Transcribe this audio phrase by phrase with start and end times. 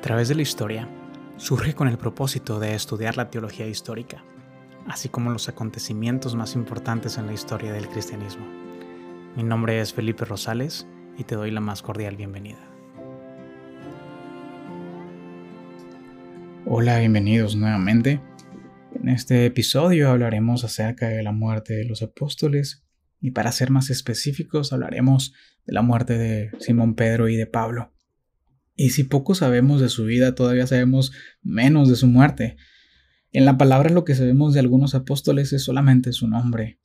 [0.00, 0.88] través de la historia
[1.36, 4.24] surge con el propósito de estudiar la teología histórica,
[4.86, 8.46] así como los acontecimientos más importantes en la historia del cristianismo.
[9.36, 10.86] Mi nombre es Felipe Rosales
[11.18, 12.58] y te doy la más cordial bienvenida.
[16.66, 18.20] Hola, bienvenidos nuevamente.
[18.94, 22.84] En este episodio hablaremos acerca de la muerte de los apóstoles
[23.20, 25.34] y para ser más específicos hablaremos
[25.66, 27.92] de la muerte de Simón Pedro y de Pablo.
[28.82, 31.12] Y si poco sabemos de su vida, todavía sabemos
[31.42, 32.56] menos de su muerte.
[33.30, 36.80] En la palabra lo que sabemos de algunos apóstoles es solamente su nombre.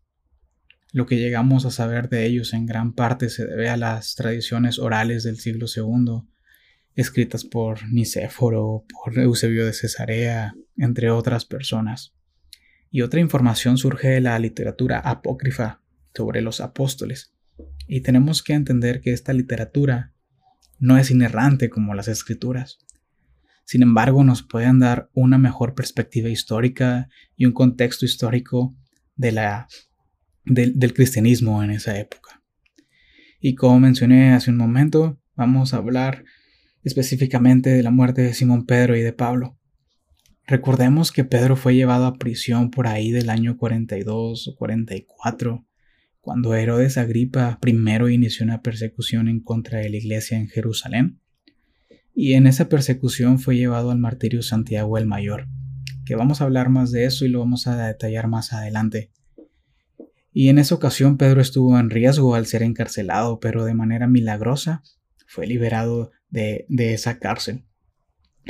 [0.91, 4.77] Lo que llegamos a saber de ellos en gran parte se debe a las tradiciones
[4.77, 6.27] orales del siglo II,
[6.95, 12.13] escritas por Nicéforo, por Eusebio de Cesarea, entre otras personas.
[12.91, 15.81] Y otra información surge de la literatura apócrifa
[16.13, 17.33] sobre los apóstoles.
[17.87, 20.14] Y tenemos que entender que esta literatura
[20.79, 22.79] no es inerrante como las escrituras.
[23.65, 28.75] Sin embargo, nos pueden dar una mejor perspectiva histórica y un contexto histórico
[29.15, 29.67] de la,
[30.45, 32.43] del cristianismo en esa época.
[33.39, 36.23] Y como mencioné hace un momento, vamos a hablar
[36.83, 39.57] específicamente de la muerte de Simón Pedro y de Pablo.
[40.47, 45.65] Recordemos que Pedro fue llevado a prisión por ahí del año 42 o 44
[46.25, 47.69] cuando Herodes Agripa I
[48.11, 51.19] inició una persecución en contra de la iglesia en Jerusalén,
[52.15, 55.47] y en esa persecución fue llevado al martirio Santiago el Mayor,
[56.03, 59.11] que vamos a hablar más de eso y lo vamos a detallar más adelante.
[60.33, 64.81] Y en esa ocasión Pedro estuvo en riesgo al ser encarcelado, pero de manera milagrosa
[65.27, 67.65] fue liberado de, de esa cárcel.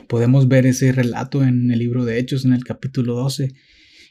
[0.07, 3.53] Podemos ver ese relato en el libro de Hechos en el capítulo 12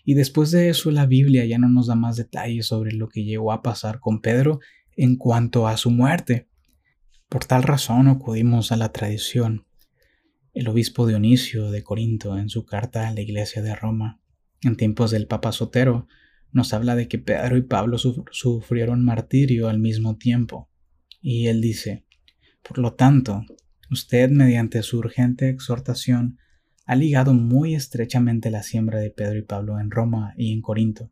[0.04, 3.24] y después de eso la Biblia ya no nos da más detalles sobre lo que
[3.24, 4.60] llegó a pasar con Pedro
[4.96, 6.48] en cuanto a su muerte.
[7.28, 9.66] Por tal razón acudimos a la tradición.
[10.52, 14.20] El obispo Dionisio de Corinto, en su carta a la iglesia de Roma,
[14.62, 16.06] en tiempos del Papa Sotero,
[16.52, 20.70] nos habla de que Pedro y Pablo sufrieron martirio al mismo tiempo.
[21.20, 22.04] Y él dice,
[22.62, 23.44] por lo tanto,
[23.90, 26.38] usted mediante su urgente exhortación
[26.84, 31.10] ha ligado muy estrechamente la siembra de Pedro y Pablo en Roma y en Corinto,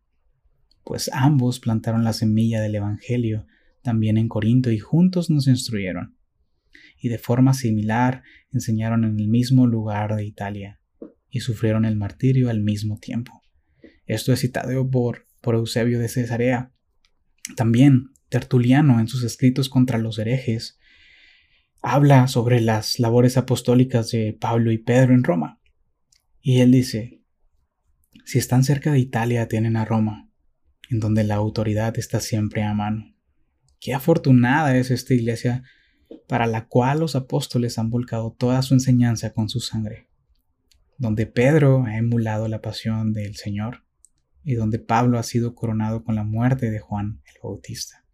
[0.84, 3.46] pues ambos plantaron la semilla del Evangelio
[3.82, 6.16] también en Corinto y juntos nos instruyeron,
[7.00, 8.22] y de forma similar
[8.52, 10.80] enseñaron en el mismo lugar de Italia,
[11.28, 13.42] y sufrieron el martirio al mismo tiempo.
[14.06, 16.72] Esto es citado por, por Eusebio de Cesarea.
[17.56, 20.78] También Tertuliano en sus escritos contra los herejes
[21.82, 25.60] habla sobre las labores apostólicas de Pablo y Pedro en Roma.
[26.44, 27.22] Y él dice,
[28.24, 30.28] si están cerca de Italia tienen a Roma,
[30.90, 33.14] en donde la autoridad está siempre a mano.
[33.78, 35.62] Qué afortunada es esta iglesia
[36.26, 40.08] para la cual los apóstoles han volcado toda su enseñanza con su sangre,
[40.98, 43.84] donde Pedro ha emulado la pasión del Señor
[44.42, 48.04] y donde Pablo ha sido coronado con la muerte de Juan el Bautista.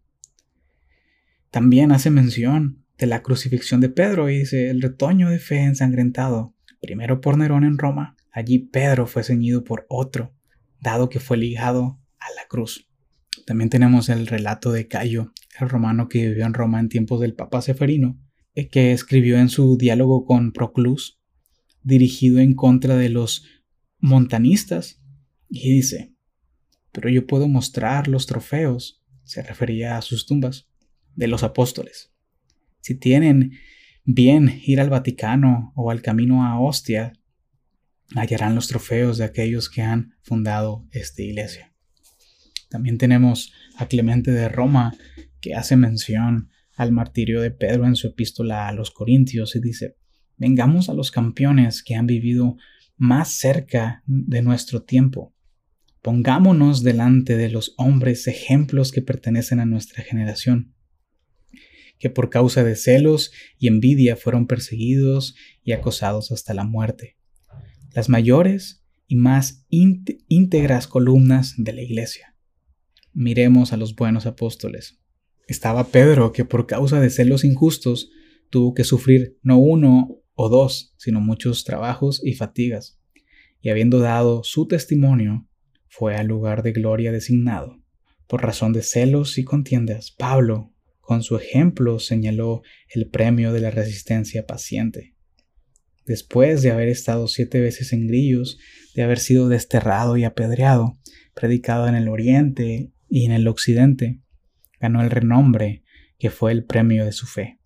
[1.49, 6.53] También hace mención de la crucifixión de Pedro y dice el retoño de fe ensangrentado,
[6.79, 10.33] primero por Nerón en Roma Allí Pedro fue ceñido por otro,
[10.79, 12.87] dado que fue ligado a la cruz.
[13.45, 17.33] También tenemos el relato de Cayo, el romano que vivió en Roma en tiempos del
[17.33, 18.19] Papa Seferino,
[18.55, 21.19] eh, que escribió en su diálogo con Proclus,
[21.83, 23.45] dirigido en contra de los
[23.99, 25.01] montanistas,
[25.49, 26.13] y dice,
[26.91, 30.67] pero yo puedo mostrar los trofeos, se refería a sus tumbas,
[31.15, 32.13] de los apóstoles.
[32.81, 33.53] Si tienen
[34.05, 37.13] bien ir al Vaticano o al camino a Ostia,
[38.15, 41.73] hallarán los trofeos de aquellos que han fundado esta iglesia.
[42.69, 44.95] También tenemos a Clemente de Roma,
[45.41, 49.97] que hace mención al martirio de Pedro en su epístola a los Corintios y dice,
[50.37, 52.57] vengamos a los campeones que han vivido
[52.97, 55.33] más cerca de nuestro tiempo.
[56.01, 60.73] Pongámonos delante de los hombres ejemplos que pertenecen a nuestra generación,
[61.97, 67.18] que por causa de celos y envidia fueron perseguidos y acosados hasta la muerte
[67.93, 72.35] las mayores y más íntegras columnas de la iglesia.
[73.13, 74.99] Miremos a los buenos apóstoles.
[75.47, 78.11] Estaba Pedro, que por causa de celos injustos
[78.51, 82.99] tuvo que sufrir no uno o dos, sino muchos trabajos y fatigas,
[83.61, 85.47] y habiendo dado su testimonio,
[85.87, 87.81] fue al lugar de gloria designado.
[88.27, 90.71] Por razón de celos y contiendas, Pablo,
[91.01, 92.61] con su ejemplo, señaló
[92.93, 95.15] el premio de la resistencia paciente
[96.09, 98.57] después de haber estado siete veces en grillos,
[98.95, 100.97] de haber sido desterrado y apedreado,
[101.35, 104.19] predicado en el oriente y en el occidente,
[104.79, 105.83] ganó el renombre
[106.17, 107.59] que fue el premio de su fe,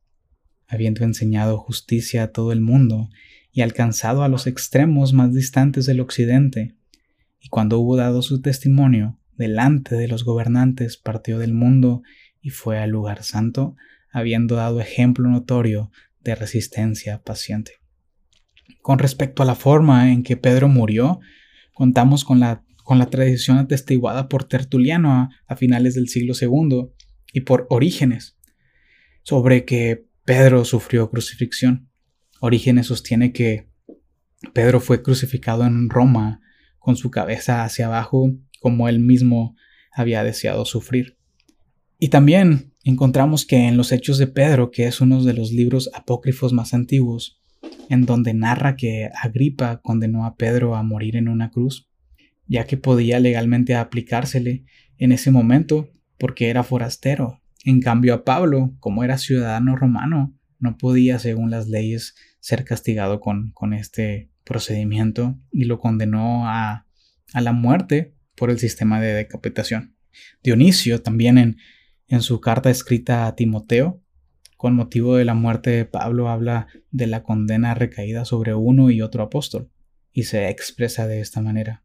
[0.68, 3.10] habiendo enseñado justicia a todo el mundo
[3.54, 6.75] y alcanzado a los extremos más distantes del occidente,
[7.40, 12.01] y cuando hubo dado su testimonio delante de los gobernantes, partió del mundo
[12.42, 13.78] y fue al lugar santo,
[14.12, 17.82] habiendo dado ejemplo notorio de resistencia paciente.
[18.81, 21.19] Con respecto a la forma en que Pedro murió,
[21.74, 26.89] contamos con la, con la tradición atestiguada por Tertuliano a, finales del siglo II
[27.31, 28.38] y por Orígenes
[29.24, 31.89] sobre que Pedro sufrió crucifixión.
[32.39, 33.69] Orígenes sostiene que
[34.54, 36.42] Pedro fue crucificado en Roma
[36.77, 39.56] con su cabeza hacia abajo como él mismo
[39.92, 41.18] había deseado sufrir.
[42.00, 45.89] Y también encontramos que en los Hechos de Pedro, que es uno de los libros
[45.94, 47.42] apócrifos más antiguos,
[47.89, 51.89] en donde narra que Agripa condenó a Pedro a morir en una cruz,
[52.47, 54.65] ya que podía legalmente aplicársele
[54.97, 57.41] en ese momento porque era forastero.
[57.65, 63.19] En cambio a Pablo, como era ciudadano romano, no podía, según las leyes, ser castigado
[63.19, 66.85] con, este procedimiento y lo condenó a,
[67.33, 69.95] a la muerte por el sistema de decapitación.
[70.44, 71.57] Dionisio también
[72.07, 74.03] en su carta escrita a Timoteo,
[74.63, 79.01] con motivo de la muerte de Pablo, habla de la condena recaída sobre uno y
[79.01, 79.69] otro apóstol,
[80.13, 81.83] y se expresa de esta manera.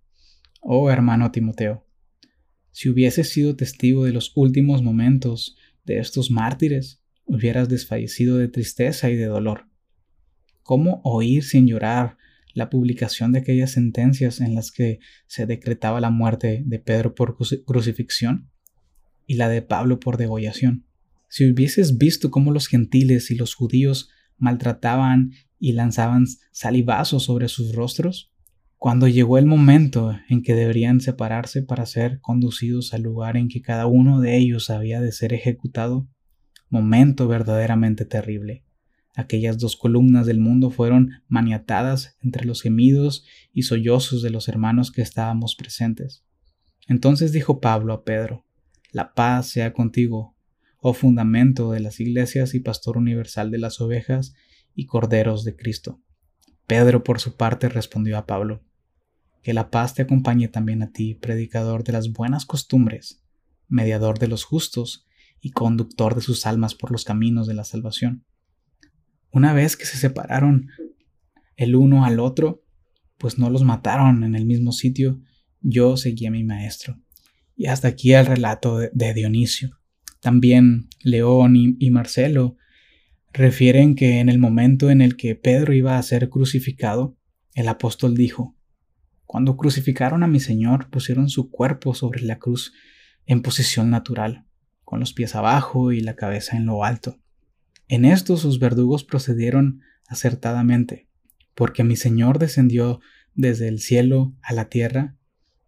[0.61, 1.85] Oh hermano Timoteo,
[2.71, 9.11] si hubieses sido testigo de los últimos momentos de estos mártires, hubieras desfallecido de tristeza
[9.11, 9.67] y de dolor.
[10.63, 12.17] ¿Cómo oír sin llorar
[12.55, 17.37] la publicación de aquellas sentencias en las que se decretaba la muerte de Pedro por
[17.67, 18.53] crucifixión
[19.27, 20.88] y la de Pablo por degollación?
[21.29, 27.75] Si hubieses visto cómo los gentiles y los judíos maltrataban y lanzaban salivazos sobre sus
[27.75, 28.33] rostros,
[28.77, 33.61] cuando llegó el momento en que deberían separarse para ser conducidos al lugar en que
[33.61, 36.09] cada uno de ellos había de ser ejecutado,
[36.71, 38.65] momento verdaderamente terrible.
[39.17, 44.93] Aquellas dos columnas del mundo fueron maniatadas entre los gemidos y sollozos de los hermanos
[44.93, 46.25] que estábamos presentes.
[46.87, 48.45] Entonces dijo Pablo a Pedro,
[48.93, 50.37] La paz sea contigo,
[50.81, 54.35] oh fundamento de las iglesias y pastor universal de las ovejas
[54.75, 56.01] y corderos de Cristo.
[56.67, 58.63] Pedro por su parte respondió a Pablo,
[59.43, 63.23] que la paz te acompañe también a ti, predicador de las buenas costumbres,
[63.69, 65.07] mediador de los justos
[65.41, 68.25] y conductor de sus almas por los caminos de la salvación.
[69.31, 70.69] Una vez que se separaron
[71.57, 72.65] el uno al otro,
[73.19, 75.21] pues no los mataron en el mismo sitio,
[75.61, 77.01] yo seguí a mi maestro.
[77.57, 79.78] Y hasta aquí el relato de Dionisio.
[80.21, 82.57] También León y, Marcelo
[83.33, 87.17] refieren que en el momento en el que Pedro iba a ser crucificado,
[87.55, 88.57] el apóstol dijo,
[89.25, 92.73] cuando crucificaron a mi Señor, pusieron su cuerpo sobre la cruz
[93.27, 94.47] en posición natural,
[94.85, 97.19] con los pies abajo y la cabeza en lo alto.
[97.89, 101.09] En esto sus verdugos procedieron acertadamente,
[101.55, 103.01] porque mi Señor descendió
[103.35, 105.17] desde el cielo a la tierra,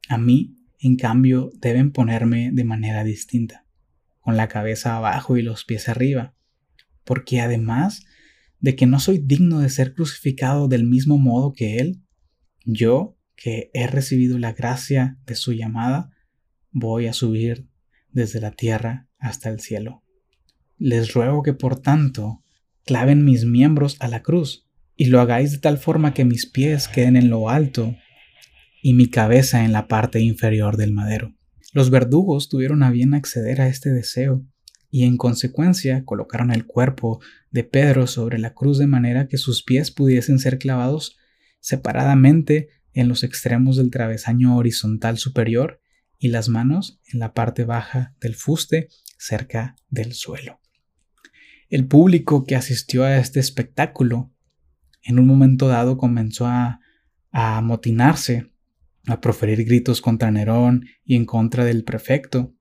[0.09, 3.67] a mí, en cambio, deben ponerme de manera distinta,
[4.31, 6.37] con la cabeza abajo y los pies arriba,
[7.03, 8.05] porque además
[8.61, 12.05] de que no soy digno de ser crucificado del mismo modo que Él,
[12.65, 16.13] yo que he recibido la gracia de su llamada,
[16.71, 17.67] voy a subir
[18.13, 20.05] desde la tierra hasta el cielo.
[20.79, 22.45] Les ruego que por tanto
[22.85, 26.87] claven mis miembros a la cruz y lo hagáis de tal forma que mis pies
[26.87, 27.97] queden en lo alto
[28.81, 31.35] y mi cabeza en la parte inferior del madero.
[31.73, 34.45] Los verdugos tuvieron a bien acceder a este deseo
[34.91, 39.63] y en consecuencia colocaron el cuerpo de Pedro sobre la cruz de manera que sus
[39.63, 41.17] pies pudiesen ser clavados
[41.61, 45.81] separadamente en los extremos del travesaño horizontal superior
[46.19, 50.61] y las manos en la parte baja del fuste cerca del suelo.
[51.69, 54.33] El público que asistió a este espectáculo
[55.03, 56.81] en un momento dado comenzó a,
[57.33, 58.51] amotinarse,
[59.07, 62.55] a proferir gritos contra Nerón y en contra del prefecto,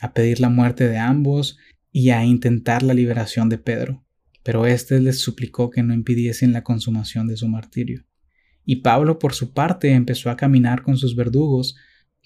[0.00, 1.58] a pedir la muerte de ambos
[1.90, 4.04] y a intentar la liberación de Pedro,
[4.42, 8.04] pero éste les suplicó que no impidiesen la consumación de su martirio
[8.66, 11.76] y Pablo por su parte empezó a caminar con sus verdugos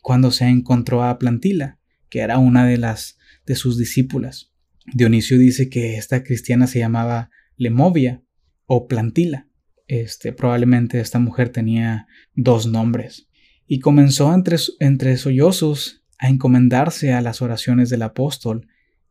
[0.02, 4.50] cuando se encontró a Plantila, que era una de las de sus discípulas.
[4.94, 8.24] Dionisio dice que esta cristiana se llamaba Lemovia
[8.64, 9.48] o Plantila.
[9.86, 13.28] Este, probablemente esta mujer tenía dos nombres.
[13.72, 18.66] Y comenzó entre, entre sollozos a encomendarse a las oraciones del apóstol,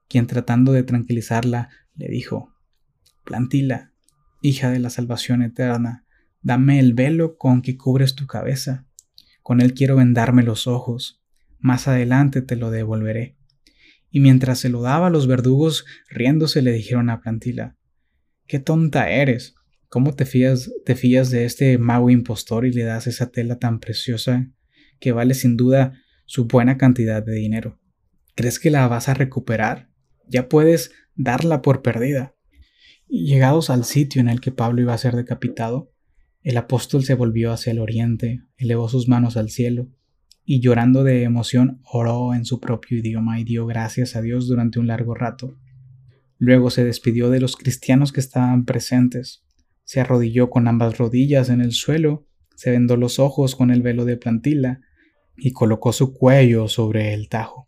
[0.10, 2.54] quien tratando de tranquilizarla le dijo,
[3.24, 3.94] Plantila,
[4.42, 6.04] hija de la salvación eterna,
[6.42, 8.86] Dame el velo con que cubres tu cabeza.
[9.44, 11.22] Con él quiero vendarme los ojos.
[11.60, 13.38] Más adelante te lo devolveré.
[14.10, 17.78] Y mientras se lo daba, los verdugos riéndose le dijeron a Plantila,
[18.46, 19.56] Qué tonta eres.
[19.89, 23.79] ¿Cómo te fías, te fías de este mago impostor y le das esa tela tan
[23.79, 24.48] preciosa
[25.00, 27.79] que vale sin duda su buena cantidad de dinero?
[28.36, 29.89] ¿Crees que la vas a recuperar?
[30.27, 32.36] Ya puedes darla por perdida.
[33.08, 35.91] Llegados al sitio en el que Pablo iba a ser decapitado,
[36.43, 39.89] el apóstol se volvió hacia el oriente, elevó sus manos al cielo,
[40.46, 44.79] y llorando de emoción oró en su propio idioma y dio gracias a Dios durante
[44.79, 45.58] un largo rato.
[46.38, 49.43] Luego se despidió de los cristianos que estaban presentes,
[49.89, 54.05] se arrodilló con ambas rodillas en el suelo, se vendó los ojos con el velo
[54.05, 54.81] de plantilla
[55.36, 57.67] y colocó su cuello sobre el tajo.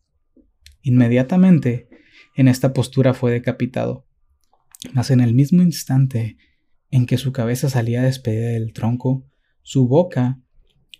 [0.83, 1.89] Inmediatamente,
[2.35, 4.05] en esta postura fue decapitado.
[4.93, 6.37] Mas en el mismo instante
[6.91, 9.25] en que su cabeza salía despedida del tronco,
[9.63, 10.39] su boca,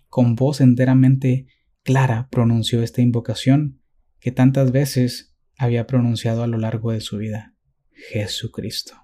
[0.08, 1.46] con voz enteramente
[1.84, 3.80] clara, pronunció esta invocación
[4.18, 7.54] que tantas veces había pronunciado a lo largo de su vida.
[7.92, 8.96] Jesucristo.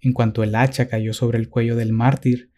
[0.00, 2.50] En cuanto el hacha cayó sobre el cuello del mártir,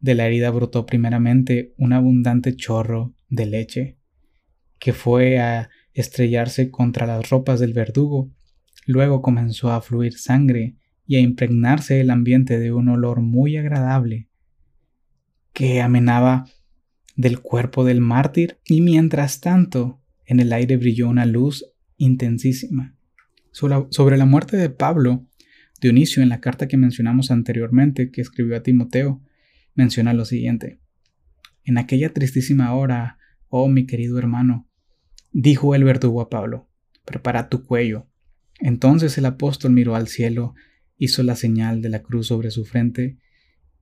[0.00, 3.98] de la herida brotó primeramente un abundante chorro de leche,
[4.78, 8.30] que fue a estrellarse contra las ropas del verdugo.
[8.86, 10.76] Luego comenzó a fluir sangre
[11.06, 14.28] y a impregnarse el ambiente de un olor muy agradable
[15.52, 16.46] que amenaba
[17.16, 21.66] del cuerpo del mártir y mientras tanto en el aire brilló una luz
[21.96, 22.94] intensísima.
[23.50, 25.26] Sobre la muerte de Pablo,
[25.80, 29.22] Dionisio, en la carta que mencionamos anteriormente, que escribió a Timoteo,
[29.74, 30.78] menciona lo siguiente.
[31.64, 33.18] En aquella tristísima hora,
[33.48, 34.68] oh mi querido hermano,
[35.32, 36.68] dijo el verdugo a Pablo,
[37.04, 38.06] prepara tu cuello.
[38.58, 40.54] Entonces el apóstol miró al cielo,
[40.98, 43.18] hizo la señal de la cruz sobre su frente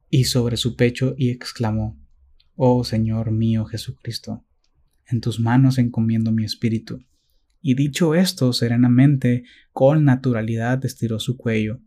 [0.08, 1.98] y sobre su pecho y exclamó,
[2.54, 4.44] Oh Señor mío Jesucristo,
[5.06, 7.00] en tus manos encomiendo mi espíritu.
[7.60, 11.80] Y dicho esto serenamente, con naturalidad estiró su cuello,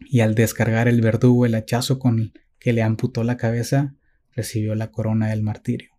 [0.00, 3.94] y al descargar el verdugo el hachazo con que le amputó la cabeza,
[4.32, 5.90] recibió la corona del martirio.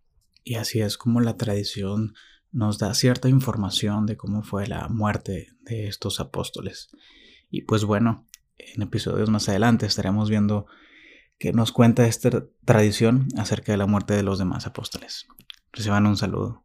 [0.44, 2.14] Y así es como la tradición
[2.50, 6.90] nos da cierta información de cómo fue la muerte de estos apóstoles.
[7.50, 8.26] Y pues bueno,
[8.58, 10.66] en episodios más adelante estaremos viendo
[11.38, 15.26] que nos cuenta esta tradición acerca de la muerte de los demás apóstoles.
[15.72, 16.64] Reciban un saludo.